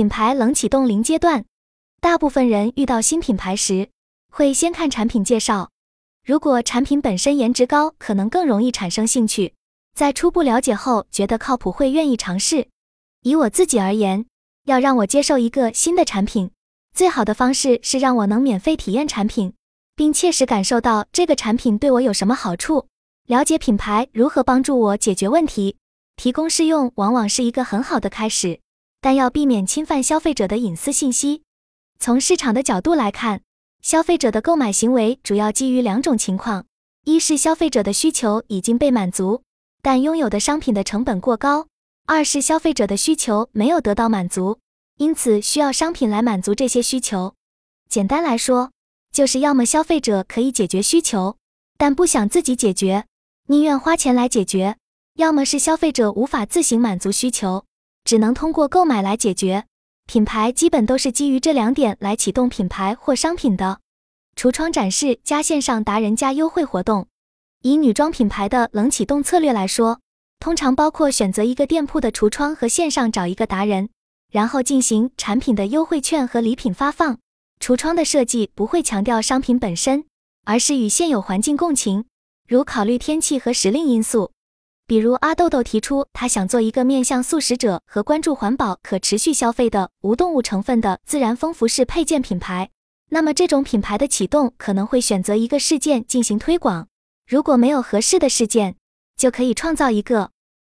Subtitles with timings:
[0.00, 1.44] 品牌冷启动零阶段，
[2.00, 3.90] 大部分人遇到新品牌时，
[4.32, 5.68] 会先看产品介绍。
[6.24, 9.52] 如果产品本身颜值高，可能更容易产生兴趣。
[9.94, 12.68] 在初步了解后，觉得靠谱，会愿意尝试。
[13.24, 14.24] 以我自己而言，
[14.64, 16.50] 要让我接受一个新的产品，
[16.94, 19.52] 最好的方式是让我能免费体验产品，
[19.94, 22.86] 并切实感受到这个产品对我有什么好处。
[23.26, 25.76] 了解品牌如何帮助我解决问题，
[26.16, 28.60] 提供试用，往往是一个很好的开始。
[29.00, 31.42] 但要避免侵犯消费者的隐私信息。
[31.98, 33.42] 从市场的角度来看，
[33.82, 36.66] 消费者的购买行为主要基于两种情况：
[37.04, 39.42] 一是消费者的需求已经被满足，
[39.82, 41.66] 但拥有的商品的成本过高；
[42.06, 44.58] 二是消费者的需求没有得到满足，
[44.96, 47.34] 因此需要商品来满足这些需求。
[47.88, 48.70] 简单来说，
[49.12, 51.36] 就是要么消费者可以解决需求，
[51.78, 53.06] 但不想自己解决，
[53.46, 54.74] 宁愿花钱来解决；
[55.16, 57.64] 要么是消费者无法自行满足需求。
[58.10, 59.66] 只能通过购买来解决，
[60.04, 63.78] 品牌基本都是基于这两点来启动品牌或商品的。
[64.34, 67.06] 橱窗展示加线上达人加优惠活动，
[67.62, 70.00] 以女装品牌的冷启动策略来说，
[70.40, 73.90] 通常包括选择一个店铺的橱窗和线上找一个达人，
[74.32, 77.16] 然后进行产品的优惠券和礼品发放。
[77.60, 80.04] 橱窗的设计不会强调商品本身，
[80.44, 82.06] 而是与现有环境共情，
[82.48, 84.32] 如考虑天气和时令因素。
[84.90, 92.70] 比如阿豆豆提出，他想做一个面向素食者和关注环保、可持续消费的无动物成分的自然风服饰配件品牌。
[93.10, 96.88] 那么这种品牌的启动可能会选择一个事件进行推广。
[97.28, 98.74] 如果没有合适的事件，
[99.16, 100.32] 就可以创造一个。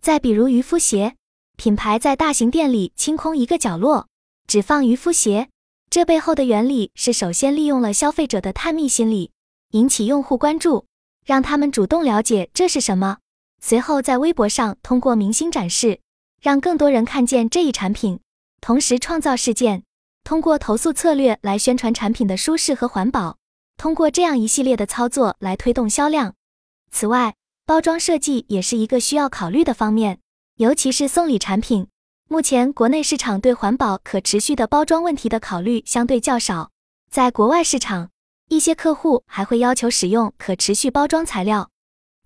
[0.00, 1.16] 再比如渔夫鞋
[1.56, 4.06] 品牌在大型店里清空一个角落，
[4.46, 5.48] 只放渔夫鞋。
[5.90, 9.32] 这背后的原理是，首先利用了消费者的探秘心理，
[9.72, 10.86] 引起用户关注，
[11.24, 13.18] 让他们主动了解这是什么。
[13.60, 16.00] 随后，在微博上通过明星展示，
[16.40, 18.20] 让更多人看见这一产品，
[18.60, 19.82] 同时创造事件，
[20.22, 23.38] 通过投诉策略来宣传产品的舒适和环保，
[23.76, 26.34] 通过这样一系列的操作来推动销量。
[26.90, 27.34] 此外，
[27.64, 30.20] 包装设计也是一个需要考虑的方面，
[30.56, 31.88] 尤其是送礼产品。
[32.28, 36.70] 目前国内市场对环保可持续的包装问题的考虑相对较少，
[37.10, 38.10] 在国外市场，
[38.48, 41.70] 一些客户还会要求使用可持续包装材料。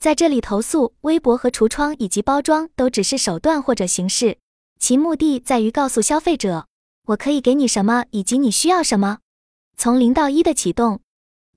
[0.01, 4.39] 在这里投诉，微博和橱窗以及包装都只是手段或者形式，
[4.79, 6.67] 其目的在于告诉消费者，
[7.09, 9.19] 我可以给你什么，以及你需要什么。
[9.77, 11.01] 从零到一的启动，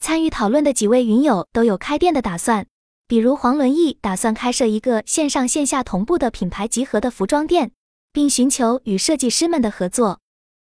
[0.02, 2.68] 参与讨论的几位云友都有开店的打算，
[3.08, 7.72] 比如黄伦义打算开设一个线上线下同步的品牌集合的服装店，
[8.12, 10.20] 并寻求与设计师们的合作。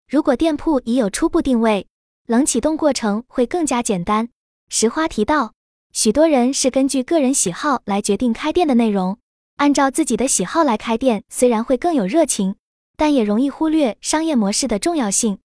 [0.09, 1.87] 如果店铺已有初步定位，
[2.27, 4.31] 冷启动过程会更加简单。
[4.69, 5.53] 石花提到。
[5.93, 9.19] 许多人是根据个人喜好来决定开店的内容，
[9.57, 12.55] 按照自己的喜好来开店，虽然会更有热情，
[12.97, 15.39] 但也容易忽略商业模式的重要性。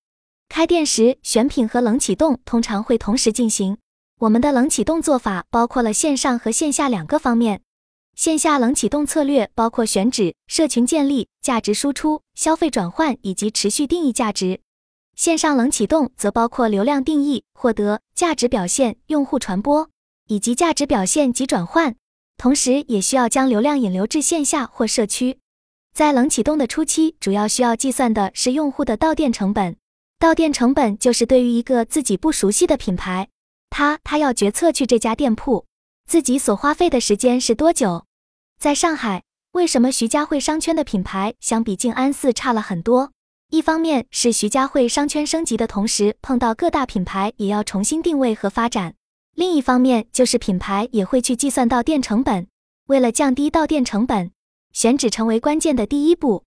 [0.50, 3.78] 开店时，选品和冷启动通常会同时进行。
[4.20, 7.62] 我们的冷启动做法包括了线上和线下两个方面。
[8.16, 14.62] 线下冷启动策略包括选址、社群建立、价值输出、消费转换以及持续定义价值。
[15.16, 19.90] 线上冷启动则包括流量定义、获得、价值表现、用户传播。
[20.28, 21.96] 以及价值表现及转换，
[22.38, 25.40] 同时也需要将流量引流至线下或社区。
[25.94, 29.76] 在冷启动的初期，主要需要计算的是用户的到店成本。
[30.18, 33.28] 到店成本就是对于一个自己不熟悉的品牌，
[33.70, 35.66] 他他要决策去这家店铺，
[36.08, 38.06] 自己所花费的时间是多久？
[38.58, 43.12] 在上海，为什么徐家汇商圈的品牌相比静安寺差了很多？
[43.50, 48.96] 一方面是徐家汇商圈升级的同时，碰到各大品牌也要重新定位和发展。
[49.36, 52.48] 另一方面，就是品牌也会去计算到店成本。
[52.88, 54.32] 为了降低到店成本，
[54.72, 56.44] 选址成为关键的第一步。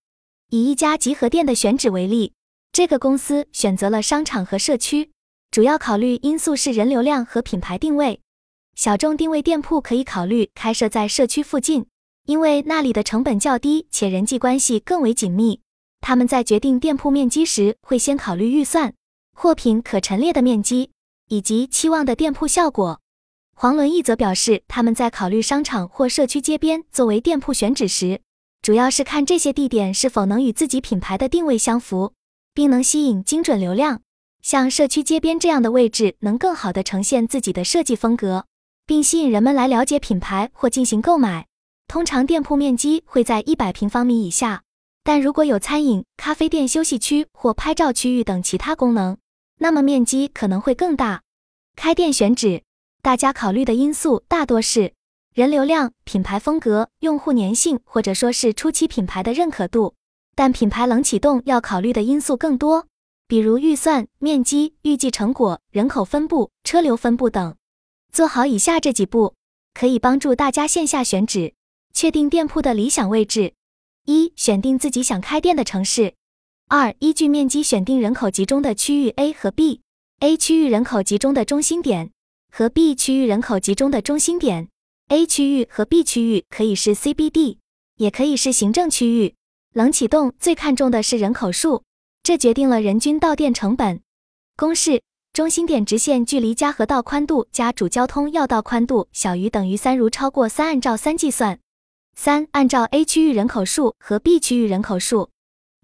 [0.50, 2.32] 以一家集合店的选址为例，
[2.70, 5.10] 这个公司选择了商场和社区，
[5.50, 8.20] 主要考虑因素是人流量和品牌定位。
[8.76, 11.86] 小众定位店铺可以考虑开设在社区附近，
[12.26, 15.60] 因为那里的成本较低，且人际关系更为紧密。
[16.00, 18.94] 他们在决定店铺面积时，会先考虑预算、
[19.32, 20.90] 货品可陈列的面积。
[21.28, 23.00] 以及期望的店铺效果，
[23.54, 28.20] 黄伦义则表示，他们在考虑商场或社区街边作为店铺选址时，
[28.62, 32.12] 主要是看这些地点是否能与自己品牌的定位相符，
[32.54, 34.02] 并能吸引精准流量。
[34.40, 38.46] 像社区街边这样的位置，能更好地呈现自己的设计风格，
[38.86, 41.46] 并吸引人们来了解品牌或进行购买。
[41.88, 44.62] 通常店铺面积会在一百平方米以下，
[45.02, 49.18] 但如果有餐饮、咖啡店、休息区或拍照区域等其他功能。
[49.58, 51.22] 那么面积可能会更大。
[51.74, 52.62] 开店选址，
[53.02, 54.92] 大家考虑的因素大多是
[55.34, 59.94] 人流量、品牌风格、用户粘性，或者说是初期品牌的认可度。
[60.34, 62.86] 但品牌冷启动要考虑的因素更多，
[63.26, 67.56] 比如预算、面积、预计成果、人口分布、车流分布等。
[68.12, 69.34] 做好以下这几步，
[69.72, 71.54] 可以帮助大家线下选址，
[71.94, 73.54] 确定店铺的理想位置：
[74.04, 76.12] 一、选定自己想开店的城市；
[76.68, 82.10] 二、依据面积选定人口集中的区域 A 和 B，A 区域人口集中的中心点
[82.50, 84.66] 和 B 区域人口集中的中心点。
[85.06, 87.58] A 区域和 B 区域可以是 CBD，
[87.98, 89.36] 也可以是行政区域。
[89.74, 91.84] 冷启动最看重的是人口数，
[92.24, 94.00] 这决定了人均到店成本。
[94.56, 95.00] 公式：
[95.32, 101.60] 中心点直线距离加河道宽度加主交通要道宽度小于等于三，如超过三，按照三计算。
[102.16, 105.30] 三，按照 A 区域人口数和 B 区域人口数，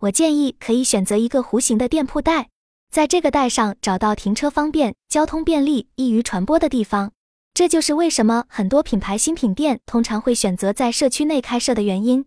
[0.02, 2.48] 我建议可以选择一个弧形的店铺带，
[2.90, 7.12] 在这个带上找到停车方便、交通便利、易于传播的地方。
[7.54, 12.24] 这就是为什么很多品牌新品店通常会选择在社区内开设的原因。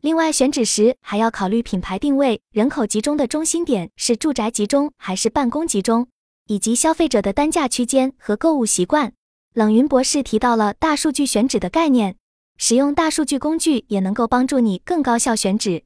[0.00, 6.08] 另外，选址时还要考虑品牌定位、人口集中的中心点是住宅集中还是办公集中，
[6.48, 9.12] 以及消费者的单价区间和购物习惯。
[9.54, 12.16] 冷云博士提到了大数据选址的概念，
[12.58, 15.84] 使用大数据工具也能够帮助你更高效选址。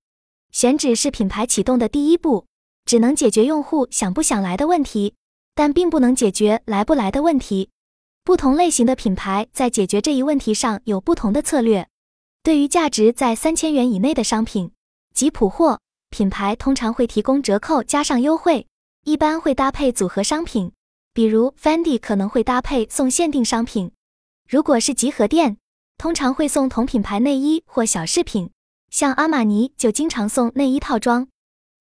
[0.57, 2.47] 选址是品牌启动的第一步，
[2.87, 5.15] 只能解决用户想不想来的问题，
[5.55, 7.69] 但并不能解决来不来的问题。
[8.25, 11.87] 不同类型的品牌在解决这一问题上有不同的策略。
[12.43, 14.73] 对于价值在三千元以内的商品
[15.15, 18.67] 及普货，品牌通常会提供折扣加上优惠，
[19.05, 20.73] 一般会搭配组合商品，
[21.13, 23.93] 比如 Fendi 可能会搭配送限定商品。
[24.49, 25.59] 如果是集合店，
[25.99, 28.49] 通常会送同品牌内衣或小饰品，
[28.91, 31.29] 像阿玛尼就经常送内衣套装。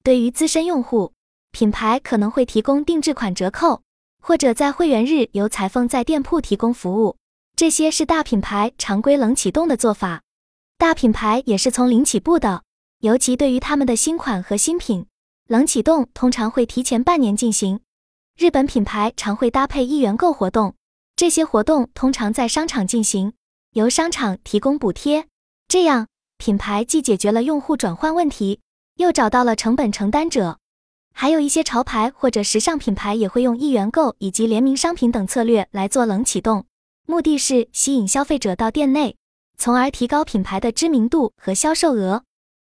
[0.04, 1.14] 对于资深用户，
[1.52, 3.82] 品牌可能会提供定制款折扣。
[4.28, 7.16] 或者在会员日由裁缝在店铺提供服务，
[7.56, 10.24] 这些是大品牌常规冷启动的做法。
[10.80, 12.64] 大品牌也是从零起步的，
[13.02, 15.06] 尤其对于他们的新款和新品，
[15.48, 17.82] 冷启动通常会提前半年进行。
[18.36, 20.74] 日本品牌常会搭配一元购活动，
[21.16, 23.34] 这些活动通常在商场进行，
[23.74, 25.28] 由商场提供补贴，
[25.68, 26.08] 这样
[26.46, 28.60] 品牌既解决了用户转换问题，
[28.98, 30.60] 又找到了成本承担者。
[31.12, 36.66] 还有一些潮牌或者时尚品牌也会用一元购以及联名商品等策略来做冷启动，
[37.08, 39.16] 目的是吸引消费者到店内，
[39.58, 42.22] 从而提高品牌的知名度和销售额。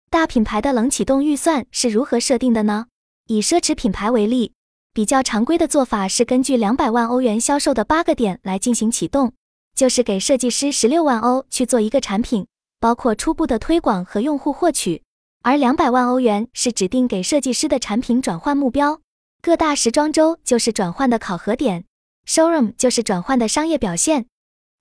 [0.08, 2.86] 大品牌的冷启动预算是如何设定的呢？
[3.26, 4.54] 以奢侈品牌为例，
[4.94, 9.34] 比较常规的做法是根据两百万欧元销售的八个点来进行启动，
[9.74, 12.46] 就是给设计师十六万欧去做一个产品，
[12.80, 15.02] 包括初步的推广和用户获取。
[15.42, 19.00] 而两百万欧元是指定给设计师的产品转换目标，
[19.40, 21.84] 各大时装周就是转换的考核点
[22.26, 24.26] ，showroom 就是转换的商业表现。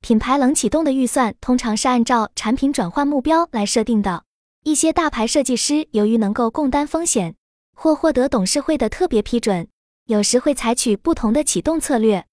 [0.02, 4.24] 品牌冷启动的预算通常是按照产品转换目标来设定的。
[4.64, 7.36] 一些大牌设计师由于能够共担风险，
[7.76, 9.68] 或获得董事会的特别批准，
[10.06, 12.26] 有时会采取不同的启动策略。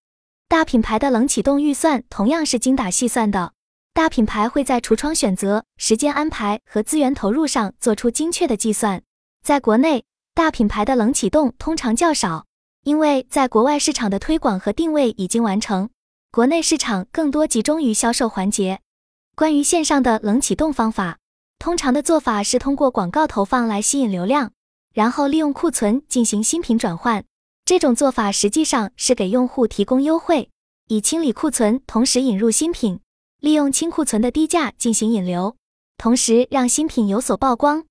[0.48, 3.52] 大品牌的冷启动预算同样是精打细算的。
[3.94, 9.02] 大品牌会在橱窗选择、时间安排和资源投入上做出精确的计算。
[9.44, 10.04] 在国内，
[10.34, 12.46] 大品牌的冷启动通常较少，
[12.84, 15.90] 因为在国外市场的推广和定位已经完成，
[16.30, 18.80] 国内市场更多集中于销售环节。
[19.36, 21.18] 关于线上的冷启动方法，
[21.58, 24.52] 通常的做法是通过广告投放来吸引流量，
[24.94, 27.22] 然后利用库存进行新品转换。
[27.66, 30.48] 这种做法实际上是给用户提供优惠，
[30.88, 32.98] 以清理库存，同时引入新品。
[33.42, 35.56] 利用清库存的低价进行引流，
[35.98, 37.84] 同时让新品有所曝光。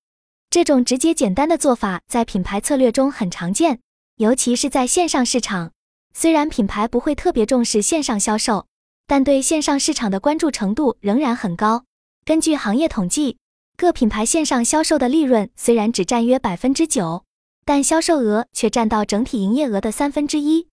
[0.50, 3.82] 这种直接简单的做法在品牌策略中很常见，
[4.16, 5.74] 尤其是在线上市场。
[6.14, 8.66] 虽然品牌不会特别重视线上销售，
[9.06, 11.84] 但对线上市场的关注程度仍然很高。
[12.24, 13.38] 根据行业统计，
[13.76, 17.26] 各品牌线上销售的利润虽然只占约百分之九，
[17.66, 20.70] 但销售额却占到整体营业额的三分之一。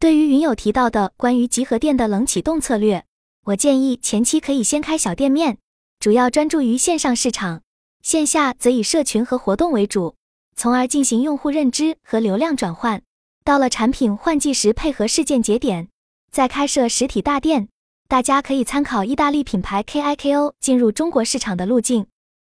[0.00, 3.04] 对于云友提到的关于集合店的冷启动策略，
[3.46, 5.58] 我建议前期可以先开小店面，
[6.00, 7.62] 主要专注于线上市场，
[8.02, 10.16] 线下则以社群和活动为主，
[10.56, 13.00] 从而进行用户认知和流量转换。
[13.44, 15.86] 到了产品换季时，配合事件节点，
[16.32, 17.68] 再开设实体大店。
[18.08, 22.08] 大家可以参考意大利品牌 KIKO 进入中国市场的路径。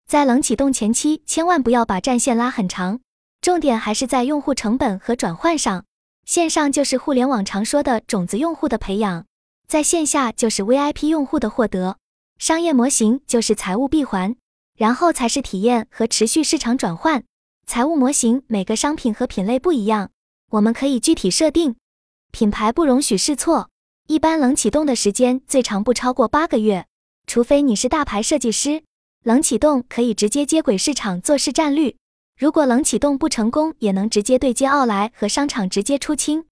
[0.08, 2.98] 在冷启动前期，千万不要把战线拉很长，
[3.40, 5.84] 重点还是在用户成本和转换上。
[6.26, 9.26] 线上就是互联网常说的种子用户的培养。
[9.70, 11.96] 在线下就是 VIP 用户的获得，
[12.38, 14.34] 商业模型就是财务闭环，
[14.76, 17.22] 然后才是体验和持续市场转换。
[17.68, 20.10] 财务模型每个商品和品类不一样，
[20.50, 21.76] 我们可以具体设定。
[22.32, 23.70] 品牌不容许试错，
[24.08, 26.88] 一般冷启动的时间最长不超过八个月，
[27.28, 28.82] 除非你是大牌设计师，
[29.22, 31.96] 冷启动可以直接接轨市场做市占率。
[32.36, 36.46] 如果冷启动不成功，也能直接对接奥莱和商场直接出清。